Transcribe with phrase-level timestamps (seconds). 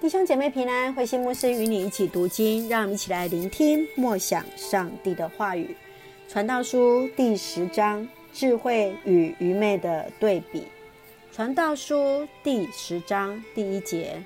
[0.00, 5.76] 弟兄姐妹平安，慧馨牧师与你一起读经，让我们一起来聆听默想上帝的话语。
[6.26, 10.64] 传道书第十章：智慧与愚昧的对比。
[11.30, 14.22] 传道书第十章第一节：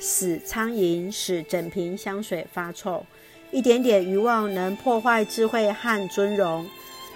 [0.00, 3.06] 死苍蝇使整瓶香水发臭，
[3.52, 6.66] 一点点愚妄能破坏智慧和尊荣。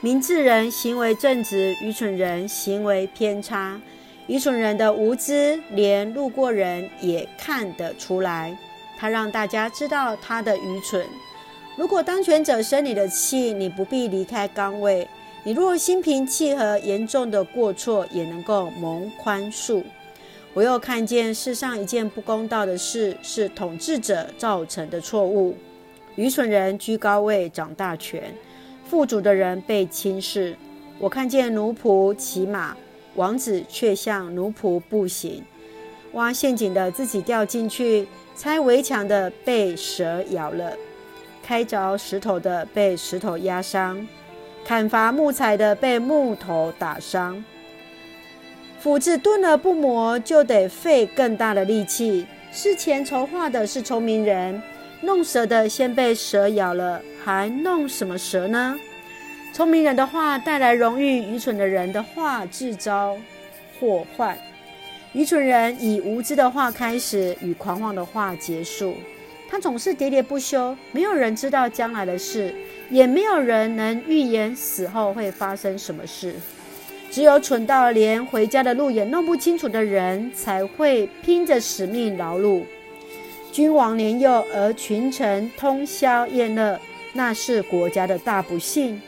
[0.01, 3.81] 明智人行为正直，愚蠢人行为偏差。
[4.27, 8.57] 愚蠢人的无知，连路过人也看得出来。
[8.99, 11.07] 他让大家知道他的愚蠢。
[11.77, 15.07] 如果当权者生你的气，你不必离开岗位。
[15.45, 19.85] 你若心平气和，严重的过错也能够蒙宽恕。
[20.55, 25.55] 我又看见世上一件不公道的事，是统治者造成的错误。
[26.17, 28.23] 愚蠢人居高位，掌大权；
[28.89, 30.57] 富足的人被轻视。
[30.99, 32.77] 我看见奴仆骑马。
[33.17, 35.43] 王子却像奴仆步行，
[36.13, 40.73] 挖陷阱的自己掉进去，拆围墙的被蛇咬了，
[41.43, 44.07] 开凿石头的被石头压伤，
[44.65, 47.45] 砍伐木材的被木头打伤。
[48.79, 52.27] 斧子钝了不磨，就得费更大的力气。
[52.53, 54.63] 事前筹划的是聪明人，
[55.01, 58.79] 弄蛇的先被蛇咬了，还弄什么蛇呢？
[59.57, 63.17] 聪明人的话带来荣誉，愚蠢的人的话制造
[63.81, 64.37] 祸患。
[65.15, 68.95] 愚蠢人以无知的话开始，与狂妄的话结束。
[69.49, 72.55] 他总是喋喋不休，没有人知道将来的事，
[72.91, 76.35] 也没有人能预言死后会发生什么事。
[77.11, 82.63] 只有蠢到连回家的路也弄不清楚的人，才会拼着使命劳碌。
[83.51, 86.79] 君王年幼而群臣通宵宴乐，
[87.15, 89.01] 那是国家的大不幸。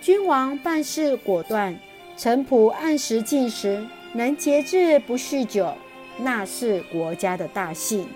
[0.00, 1.76] 君王办事果断，
[2.16, 5.74] 臣仆按时进食，能节制不酗酒，
[6.18, 8.06] 那是国家的大幸。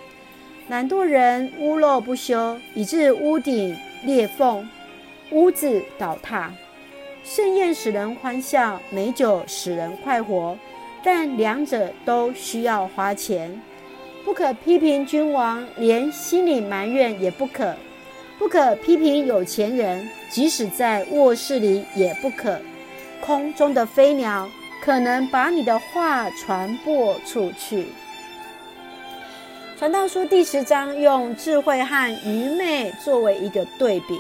[0.68, 4.68] 懒惰人屋漏不修，以致屋顶裂缝，
[5.32, 6.52] 屋子倒塌。
[7.24, 10.56] 盛宴使人欢笑，美酒使人快活，
[11.02, 13.60] 但两者都需要花钱。
[14.24, 17.74] 不可批评君王，连心里埋怨也不可。
[18.42, 22.60] 不可批评有钱人，即使在卧室里也不可。
[23.20, 24.50] 空中的飞鸟
[24.82, 27.86] 可能把你的话传播出去。
[29.78, 34.18] 传道书第十章用智慧和愚昧作为一个对比。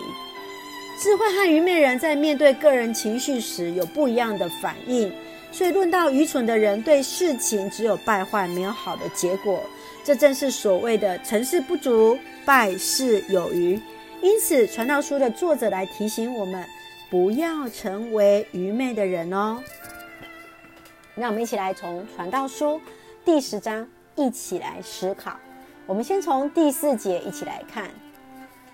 [1.00, 5.12] 智慧和愚昧人在面对个人情绪时有不一样的反应，
[5.50, 9.60] 所以论到愚蠢的人对事情只有败坏，没有好的结果。
[10.04, 13.80] 这正是所谓的成事不足，败事有余。
[14.22, 16.64] 因此，传道书的作者来提醒我们，
[17.10, 19.60] 不要成为愚昧的人哦。
[21.16, 22.80] 让我们一起来从传道书
[23.24, 23.84] 第十章
[24.14, 25.36] 一起来思考。
[25.86, 27.90] 我们先从第四节一起来看：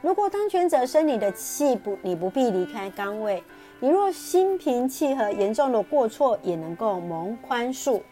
[0.02, 3.42] 如果当权者生你的气，不，你不必离开岗位。
[3.80, 8.02] 你若心平气和，严重的过错也能够蒙宽恕。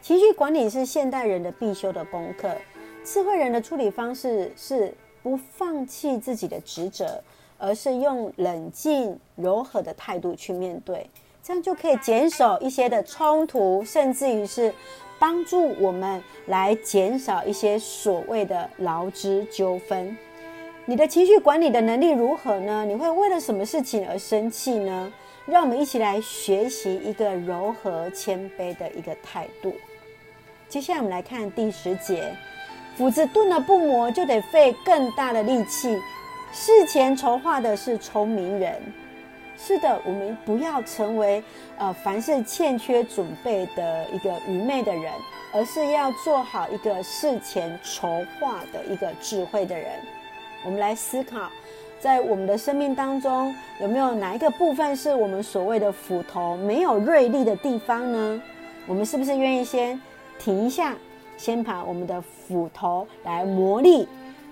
[0.00, 2.54] 情绪管理是现代人的必修的功课。
[3.02, 4.94] 智慧人的处理方式是。
[5.26, 7.20] 不放弃自己的职责，
[7.58, 11.10] 而是用冷静柔和的态度去面对，
[11.42, 14.72] 这样就可以减少一些的冲突，甚至于是
[15.18, 20.16] 帮助我们来减少一些所谓的劳资纠纷。
[20.84, 22.84] 你的情绪管理的能力如何呢？
[22.84, 25.12] 你会为了什么事情而生气呢？
[25.44, 29.74] 让我们一起来学习一个柔和谦卑的一个态度。
[30.68, 32.32] 接下来我们来看第十节。
[32.96, 36.00] 斧子钝了不磨，就得费更大的力气。
[36.50, 38.80] 事前筹划的是聪明人。
[39.58, 41.42] 是的，我们不要成为
[41.76, 45.12] 呃凡事欠缺准备的一个愚昧的人，
[45.52, 49.86] 而是要做好一个事前筹划的一个智慧的人。
[50.64, 51.50] 我们来思考，
[52.00, 58.42] 在我们的生命当中，有没有哪一个部分是我们所谓的斧头没有锐利的地方呢？
[58.86, 60.00] 我们是不是愿意先
[60.38, 60.94] 停一下？
[61.36, 64.06] 先把我们的斧头来磨砺，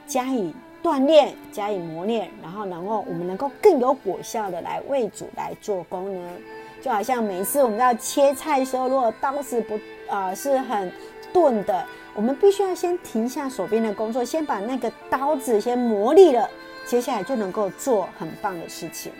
[0.07, 6.31] 加以锻炼，加以磨练，然后，然后我们能够更有果效的来为主来做工呢？
[6.83, 10.93] 就好像每一次我们要切菜的时候，如果刀子不啊、是很
[11.33, 11.83] 钝的，
[12.15, 16.47] 我们必须要先停下手边的工作，先把那个刀子先磨砺了，
[16.87, 19.11] 接下来就能够做很棒的事情。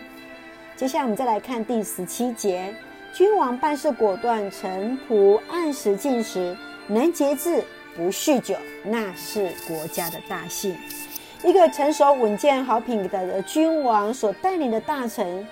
[0.75, 2.71] 接下来我们再来看第十七节：
[3.11, 6.55] 君王办事果断，臣仆按时进食。
[6.87, 7.63] 能节制
[7.95, 10.75] 不酗酒，那是国家的大幸。
[11.43, 15.45] 一个成熟稳健、好品德的君王所带领的大臣，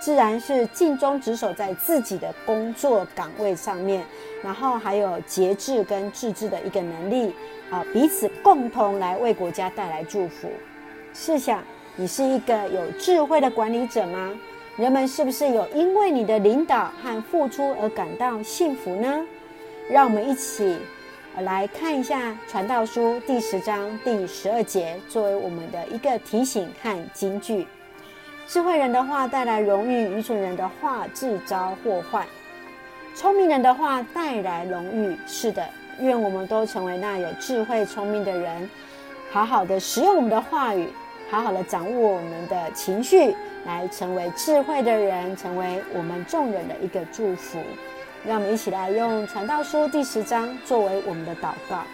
[0.00, 4.04] 自然是尽忠职守在自己的工作岗位上面，
[4.42, 7.34] 然后还有节制跟自制的一个能力
[7.70, 10.48] 啊，彼此共同来为国家带来祝福。
[11.14, 11.62] 试想，
[11.96, 14.32] 你是一个有智慧的管理者吗？
[14.76, 19.24] 人们是不是有因为你的领导和付出而感到幸福呢？
[19.90, 20.78] 让我们一起
[21.40, 27.66] 来看一下《传道书》第十章第十二节，作为我们的一个提醒和金句。
[28.46, 32.24] 智慧人的话带来荣誉，愚蠢人的话自招祸患。
[33.16, 35.18] 聪明人的话带来荣誉。
[35.26, 38.70] 是的，愿我们都成为那有智慧、聪明的人，
[39.32, 40.86] 好好的使用我们的话语，
[41.28, 43.34] 好好的掌握我们的情绪，
[43.66, 47.58] 来成为智慧的人，成为我们众人的一个祝福。
[48.26, 51.84] 让我们一起来用《传道书》第十章作为我们的祷告。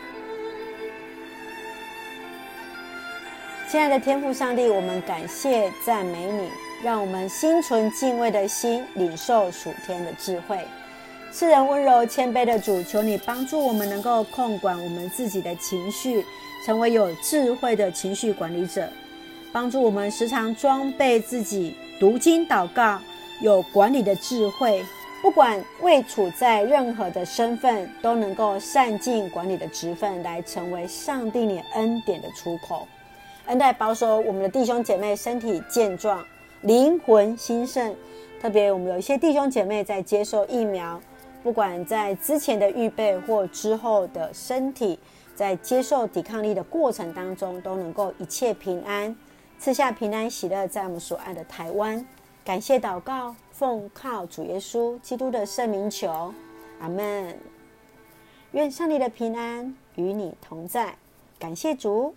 [3.71, 6.49] 亲爱的天父上帝，我们感谢赞美你，
[6.83, 10.59] 让我们心存敬畏的心，领受属天的智慧。
[11.33, 16.25] 世人温柔谦卑的主，求你帮助我们能够控管我们自己的情绪，
[16.65, 18.89] 成为有智慧的情绪管理者。
[19.53, 23.01] 帮助我们时常装备自己，读经祷告，
[23.41, 24.85] 有管理的智慧。
[25.27, 32.87] 不管位处在任何的身份，都能够善尽管理的职分，来成为上帝你恩典的出口。
[33.47, 36.25] 恩待保守我们的弟兄姐妹身体健壮，
[36.61, 37.93] 灵魂兴盛。
[38.41, 41.01] 特别我们有一些弟兄姐妹在接受疫苗，
[41.43, 44.97] 不管在之前的预备或之后的身体，
[45.35, 49.13] 在接受抵抗力的过程当中，都能够一切平安，
[49.59, 52.07] 赐下平安喜乐，在我们所爱的台湾。
[52.45, 56.35] 感谢祷告，奉靠主耶稣基督的圣名求，
[56.79, 57.39] 阿门。
[58.53, 60.95] 愿上帝的平安与你同在。
[61.39, 62.15] 感谢主。